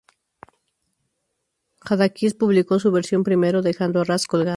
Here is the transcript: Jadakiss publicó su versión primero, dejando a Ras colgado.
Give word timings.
Jadakiss 1.83 2.33
publicó 2.33 2.79
su 2.79 2.91
versión 2.91 3.23
primero, 3.23 3.61
dejando 3.61 4.01
a 4.01 4.03
Ras 4.03 4.25
colgado. 4.25 4.49